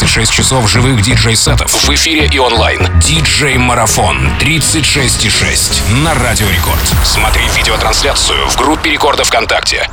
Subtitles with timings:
[0.00, 2.80] 36 часов живых диджей-сетов в эфире и онлайн.
[3.00, 6.80] Диджей-марафон 36,6 на Радио Рекорд.
[7.04, 9.86] Смотри видеотрансляцию в группе Рекорда ВКонтакте.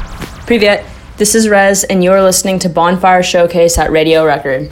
[0.46, 0.86] Привет,
[1.20, 4.72] this is Rez, and you're listening to Bonfire Showcase at Radio Record.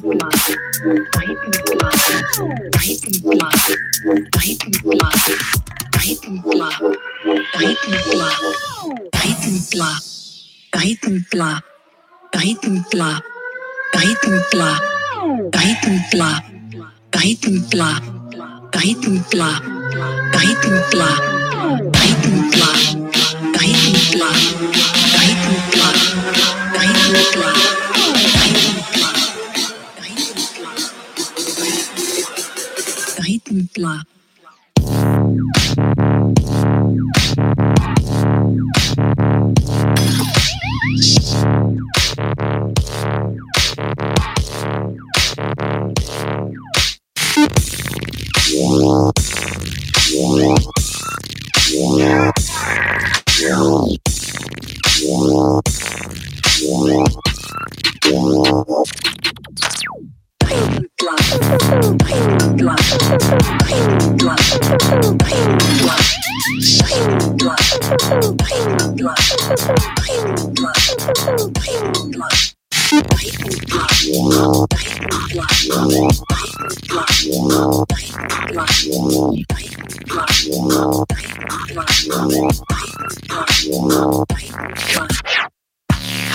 [0.00, 0.38] Blah.
[33.48, 33.94] Kukla.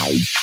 [0.03, 0.42] Bye.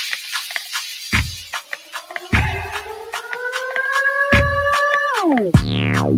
[5.63, 6.13] Yeah.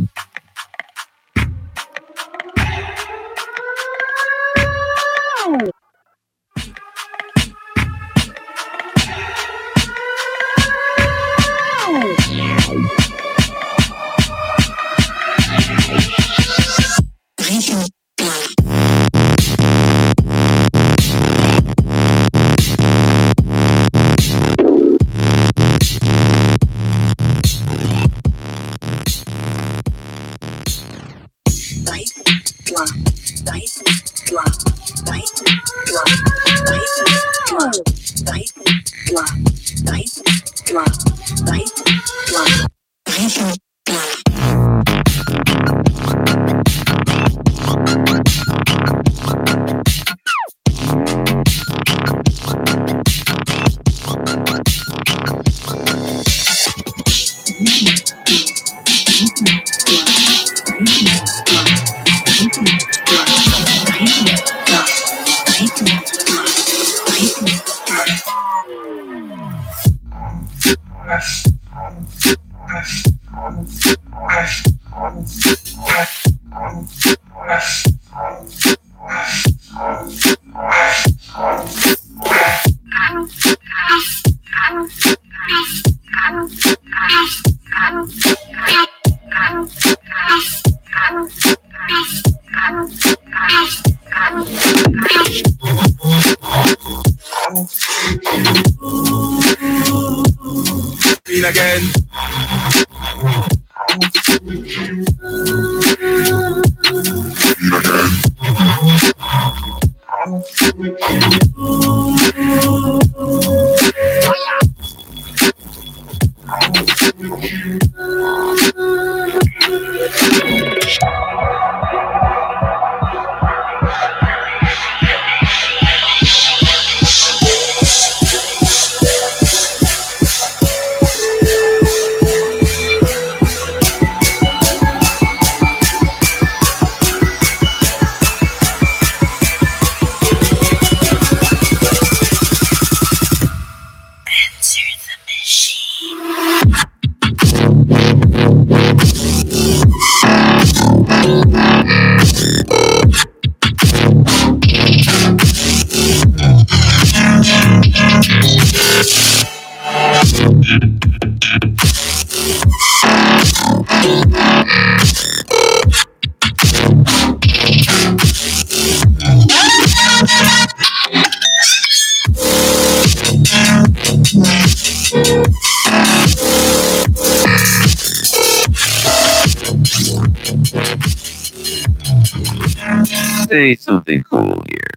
[183.47, 184.89] Say something cool here.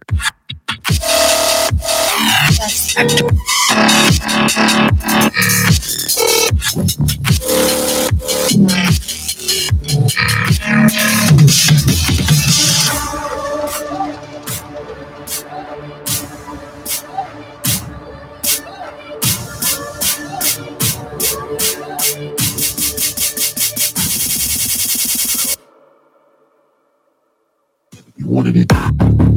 [3.69, 3.75] You
[28.27, 29.36] wanted it.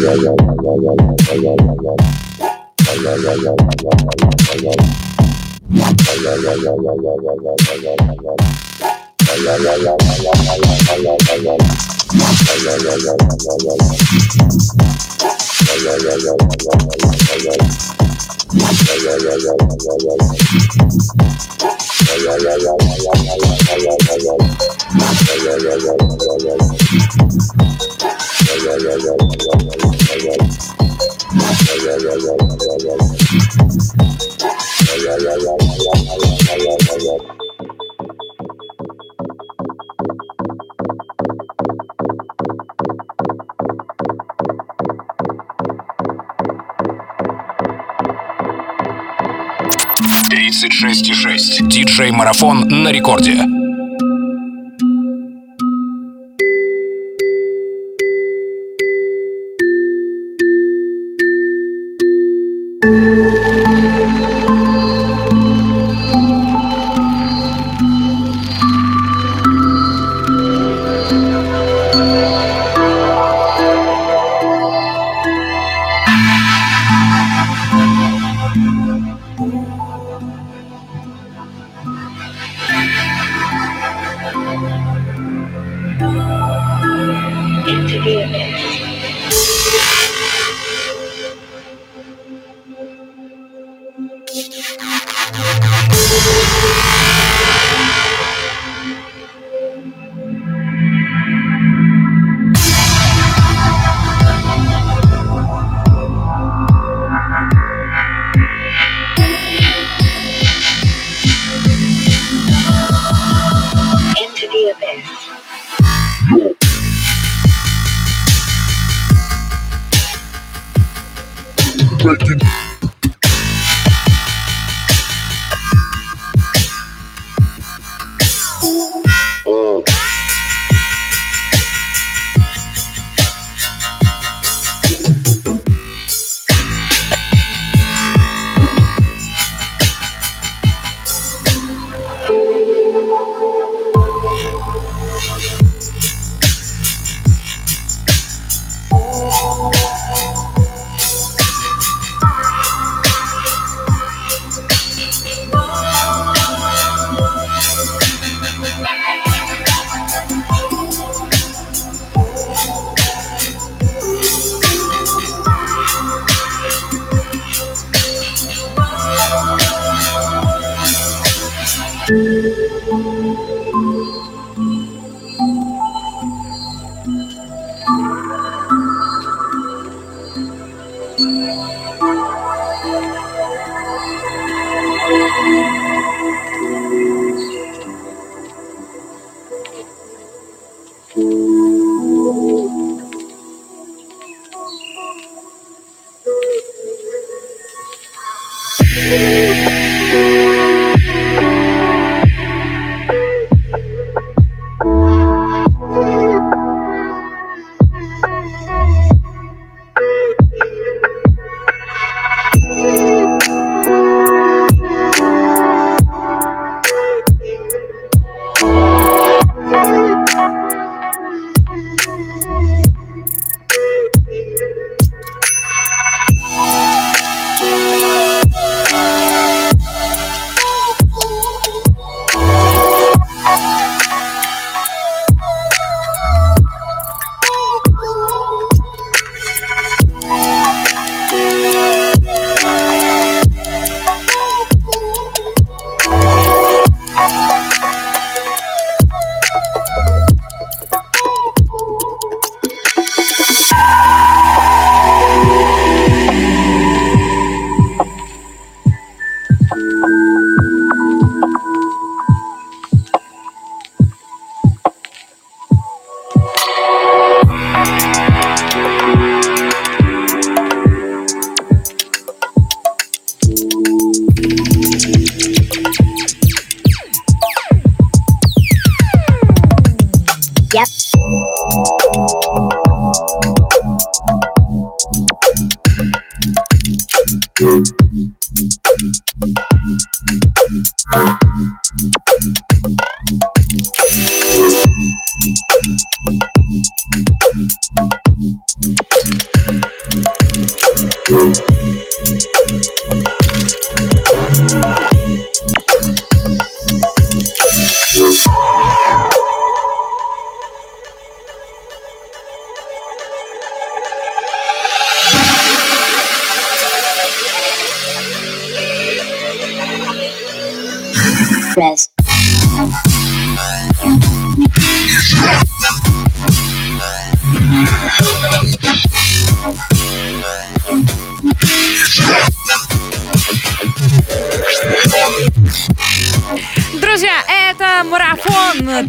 [0.00, 0.14] yeah,
[28.78, 29.29] yeah, yeah.
[50.62, 51.66] 36,6.
[51.68, 53.59] Диджей-марафон на рекорде.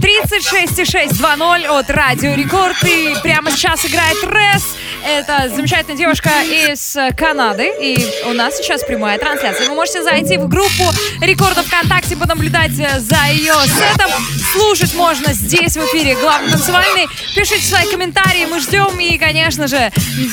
[0.02, 2.84] 36,620 от Радио Рекорд.
[2.84, 4.76] И прямо сейчас играет Рес.
[5.06, 7.72] Это замечательная девушка из Канады.
[7.80, 9.68] И у нас сейчас прямая трансляция.
[9.68, 10.92] Вы можете зайти в группу
[11.22, 14.12] Рекорда ВКонтакте, понаблюдать за ее сетом.
[14.54, 16.16] Слушать можно здесь в эфире.
[16.16, 17.08] Главный танцевальный.
[17.36, 19.00] Пишите свои комментарии, мы ждем.
[19.00, 19.92] И, конечно же,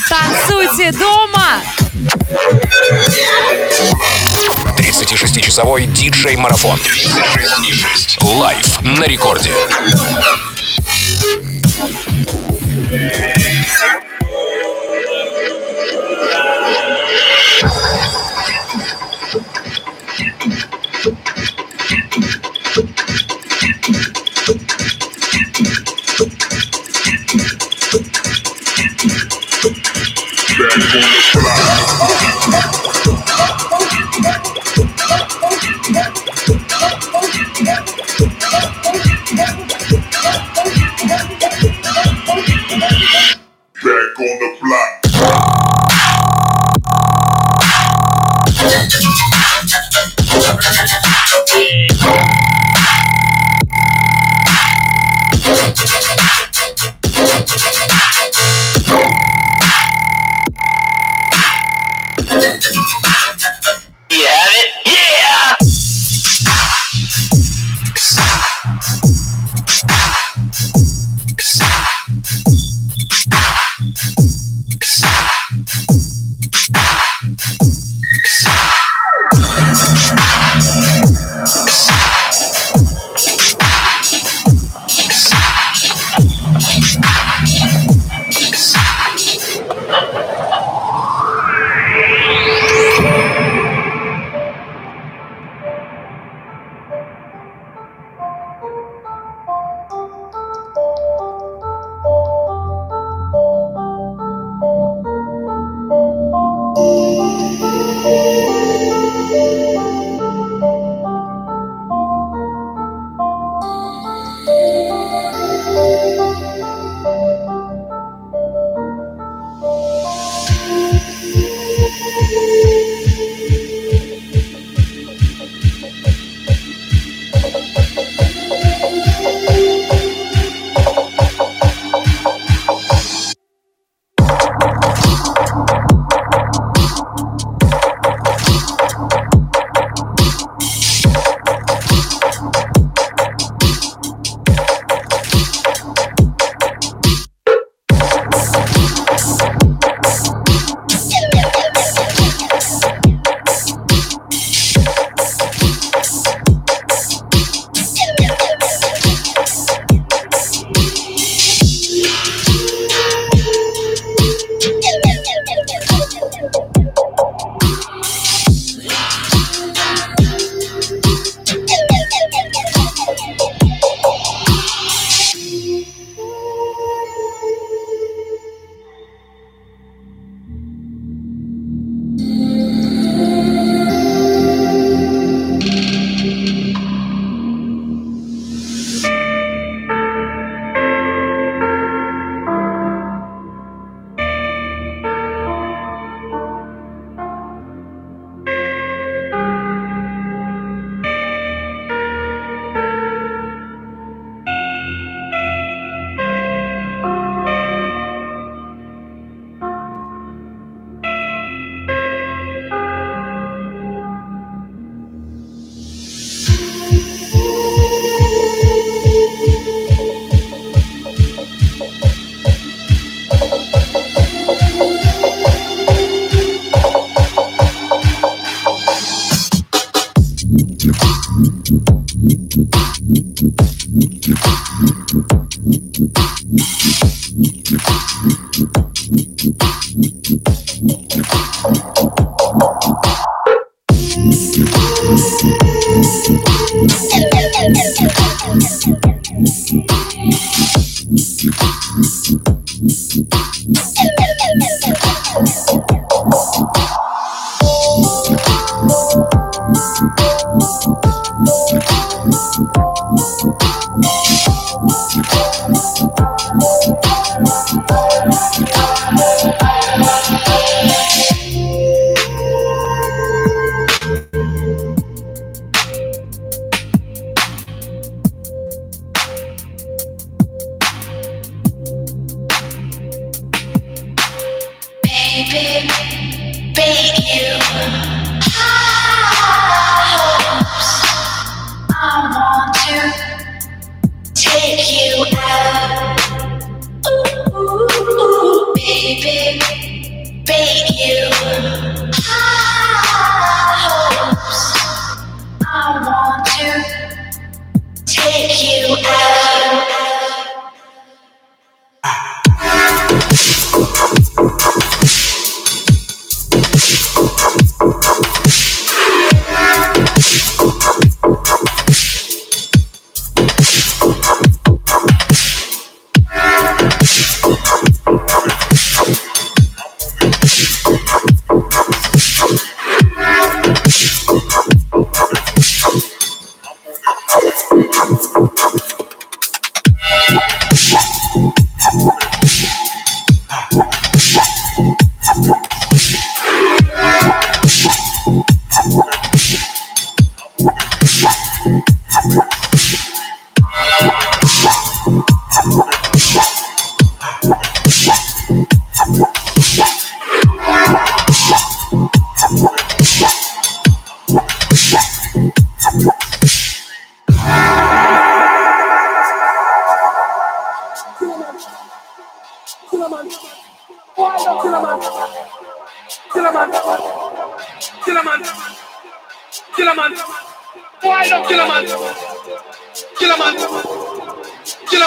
[0.09, 1.61] танцуйте дома.
[4.77, 6.79] 36-часовой диджей-марафон.
[8.21, 9.51] Лайв на рекорде.
[12.89, 14.08] Возможно,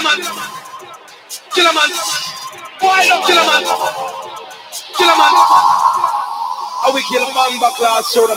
[0.03, 0.21] Killer man.
[1.55, 1.91] Killer man.
[3.27, 3.65] Killer man.
[4.97, 5.35] Killer man.
[6.85, 8.37] I will kill a man back last show.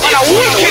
[0.00, 0.63] Para uno.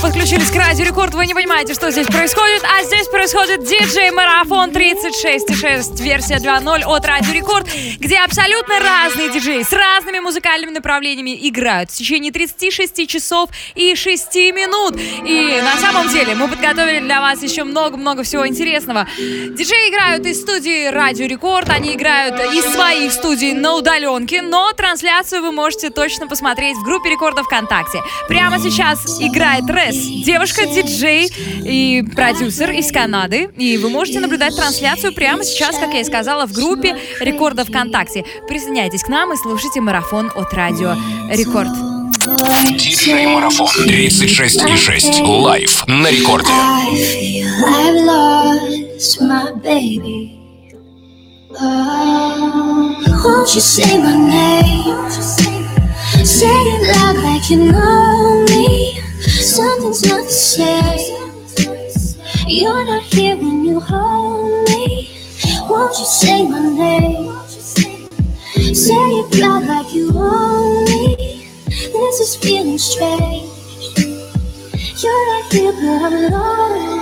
[0.00, 4.70] Подключились к Радио Рекорд, вы не понимаете, что здесь происходит, а здесь происходит диджей Марафон
[4.70, 7.66] 36.6 версия 2.0 от Радио Рекорд,
[7.98, 14.34] где абсолютно разные диджеи с разными музыкальными направлениями играют в течение 36 часов и 6
[14.52, 14.96] минут.
[15.26, 19.06] И на самом деле мы подготовили для вас еще много-много всего интересного.
[19.18, 25.42] Диджеи играют из студии Радио Рекорд, они играют из своих студий на удаленке, но трансляцию
[25.42, 28.00] вы можете точно посмотреть в группе Рекорда ВКонтакте.
[28.28, 31.30] Прямо сейчас играет Девушка-диджей
[31.64, 33.50] и продюсер из Канады.
[33.56, 38.24] И вы можете наблюдать трансляцию прямо сейчас, как я и сказала, в группе Рекорда ВКонтакте.
[38.48, 40.96] Присоединяйтесь к нам и слушайте марафон от Радио
[41.30, 41.70] Рекорд.
[42.78, 45.22] Диджей Марафон 36,6.
[45.26, 46.48] Лайв на рекорде.
[53.22, 55.10] Won't you say my name?
[56.24, 59.11] Say it loud like you know me.
[59.30, 61.32] Something's not the same.
[62.48, 65.10] You're not here when you hold me.
[65.68, 67.32] Won't you say my name?
[68.74, 71.48] Say it loud like you own me.
[71.68, 73.48] This is feeling strange.
[75.02, 77.01] You're not here, but I'm lonely.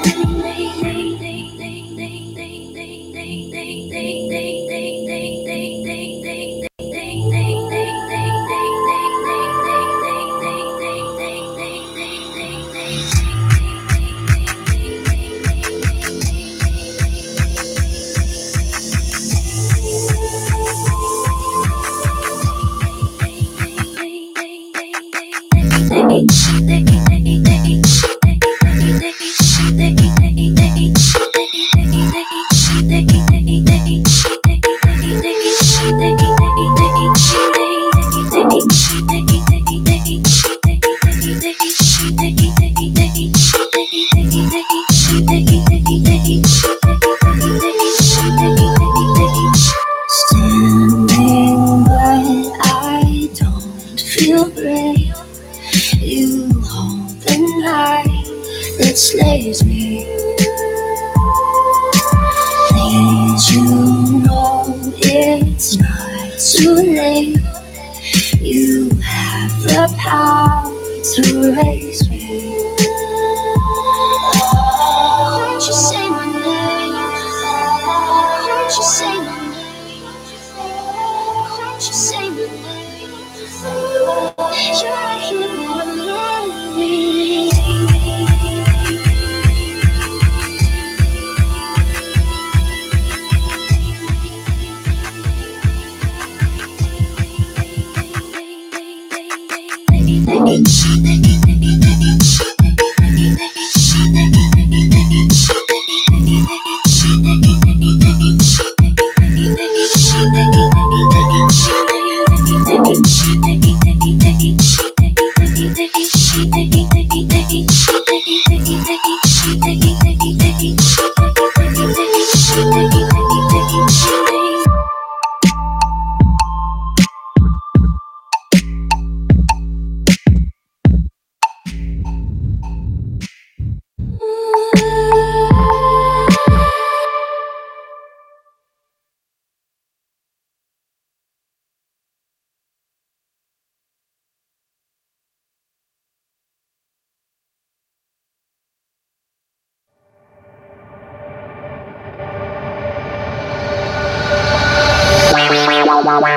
[70.01, 70.65] how
[71.15, 72.50] to raise me.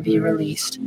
[0.00, 0.78] be released.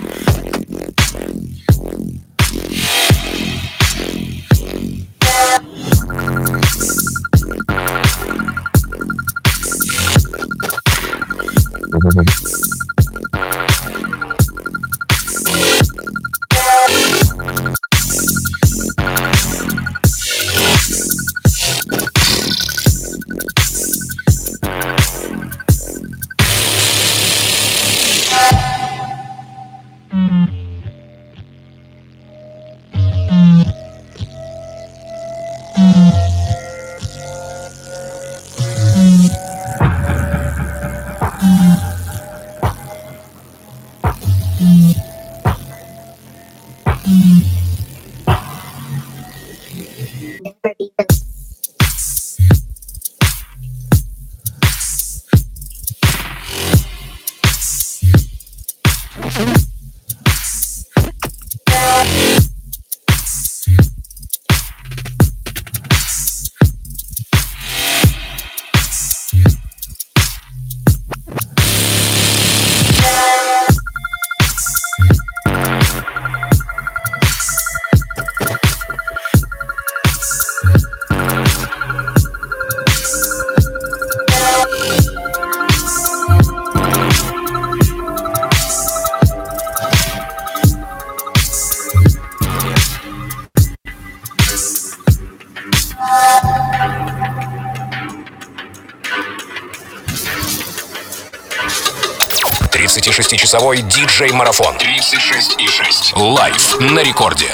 [103.55, 104.75] часовой диджей-марафон.
[104.75, 106.13] 36,6.
[106.17, 107.53] Лайв на рекорде.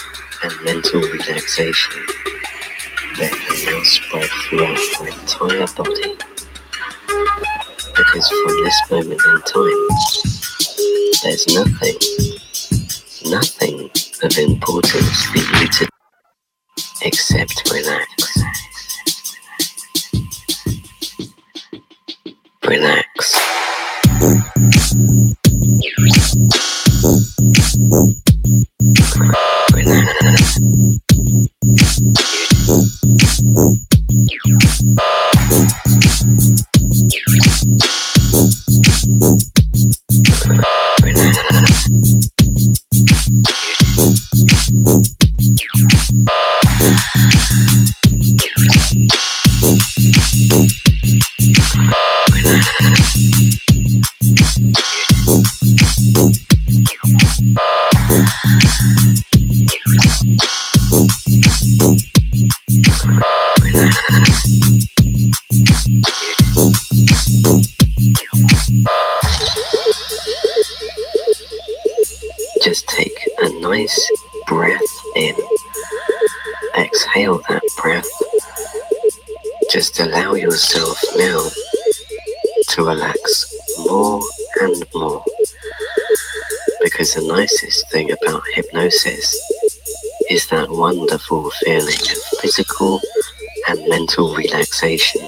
[0.43, 2.03] and mental relaxation
[3.17, 6.17] that can now spread throughout your entire body.
[7.95, 9.87] Because from this moment in time,
[11.23, 11.97] there's nothing,
[13.29, 13.89] nothing
[14.23, 15.87] of importance for you to
[17.03, 18.07] except relax.
[22.63, 23.11] Relax.
[28.43, 28.65] Boom.
[82.93, 84.21] Relax more
[84.61, 85.23] and more.
[86.83, 89.27] Because the nicest thing about hypnosis
[90.29, 92.99] is that wonderful feeling of physical
[93.69, 95.21] and mental relaxation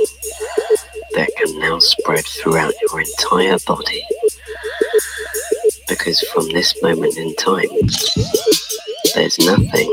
[1.13, 4.03] that can now spread throughout your entire body.
[5.87, 7.73] Because from this moment in time,
[9.15, 9.91] there's nothing,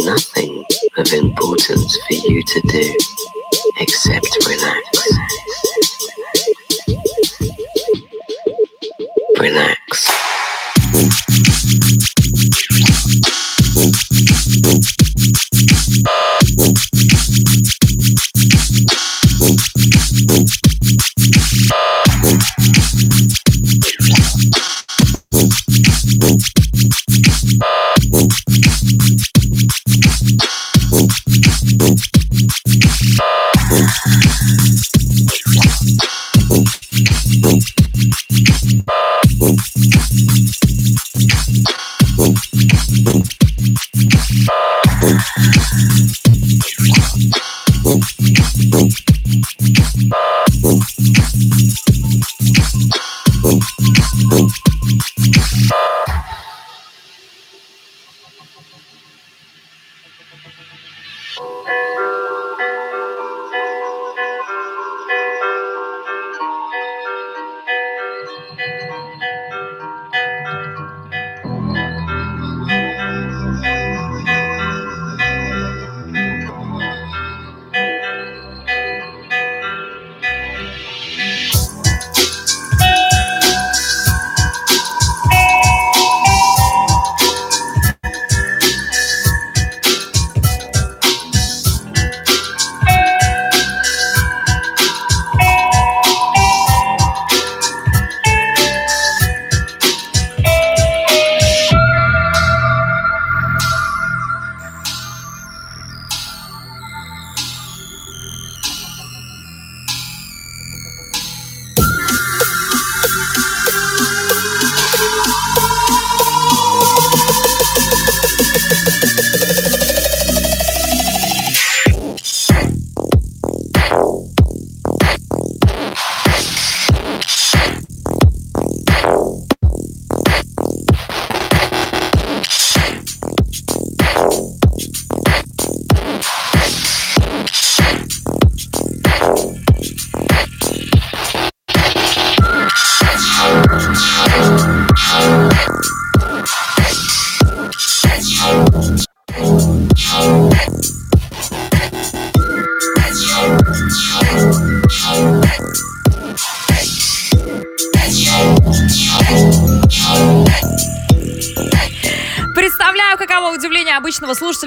[0.00, 0.64] nothing
[0.96, 2.96] of importance for you to do
[3.78, 5.45] except relax.
[9.38, 10.35] Relax.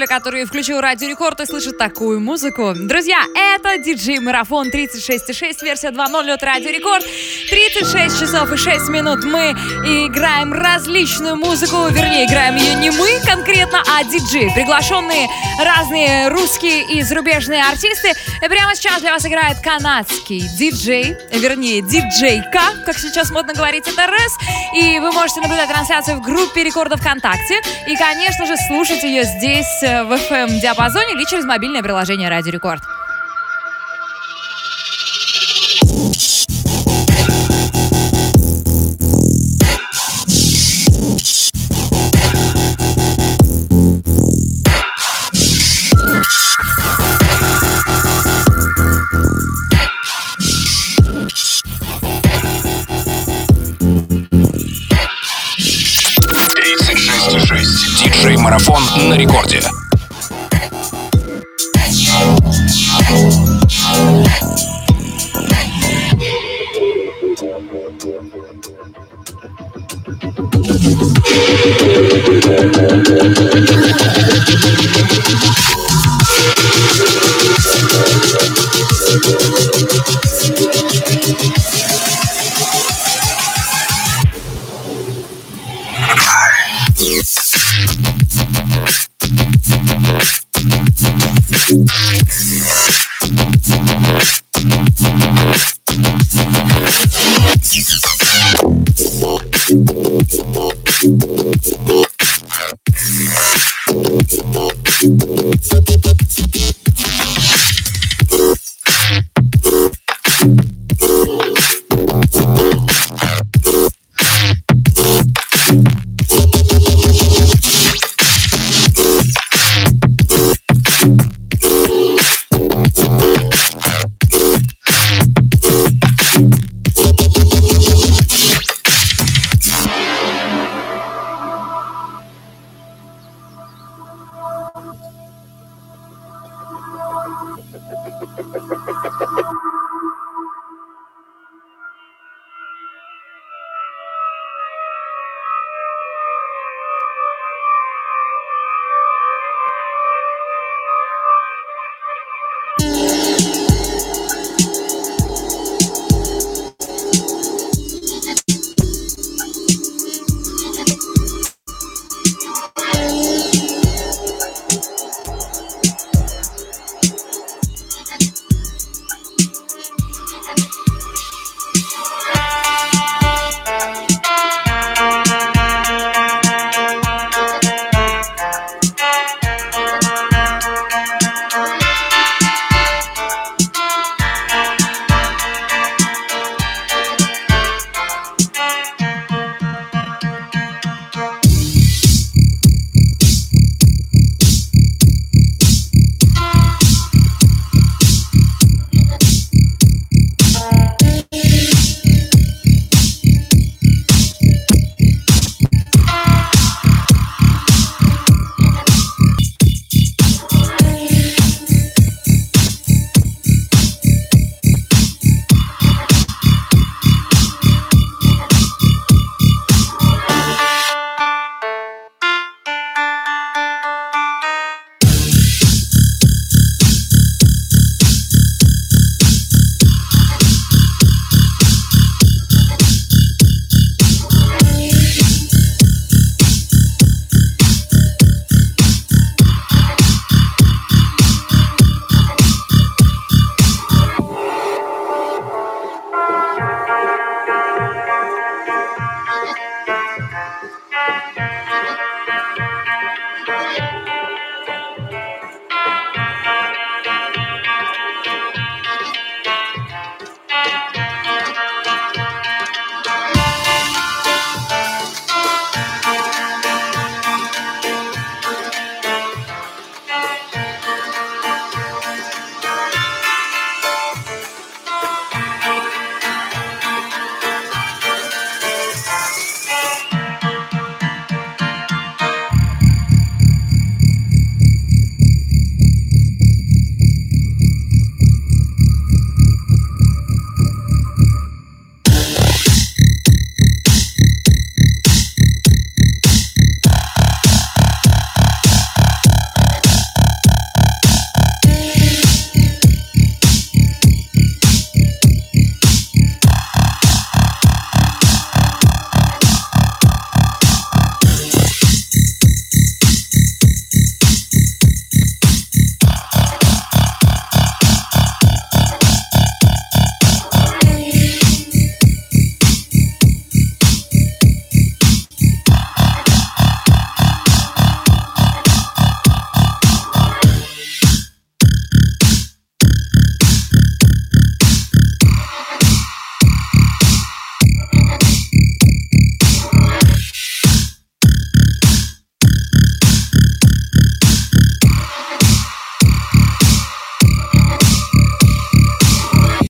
[0.10, 2.74] Который включил радио рекорд и слышит такую музыку.
[2.76, 7.06] Друзья, это диджей Марафон 36.6, версия 2.0 от радио рекорд.
[7.50, 13.84] 36 часов и 6 минут мы играем различную музыку, вернее, играем ее не мы конкретно,
[13.88, 14.52] а диджей.
[14.56, 15.28] Приглашенные
[15.64, 18.14] разные русские и зарубежные артисты.
[18.44, 24.08] И прямо сейчас для вас играет канадский диджей, вернее, диджейка, как сейчас модно говорить, это
[24.08, 24.34] РС.
[24.74, 27.62] И вы можете наблюдать трансляцию в группе рекордов ВКонтакте.
[27.88, 32.82] И, конечно же, слушать ее здесь э, в FM-диапазоне или через мобильное приложение Радио Рекорд.